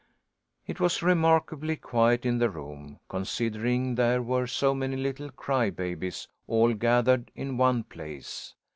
It 0.65 0.79
was 0.79 1.03
remarkably 1.03 1.75
quiet 1.75 2.25
in 2.25 2.39
the 2.39 2.49
room, 2.49 2.99
considering 3.07 3.93
there 3.93 4.19
were 4.23 4.47
so 4.47 4.73
many 4.73 4.95
little 4.95 5.29
cry 5.29 5.69
babies 5.69 6.27
all 6.47 6.73
gathered 6.73 7.29
in 7.35 7.55
one 7.55 7.83
place. 7.83 8.55